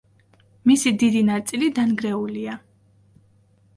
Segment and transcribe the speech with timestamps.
[0.69, 2.57] მისი დიდი ნაწილი დანგრეულია.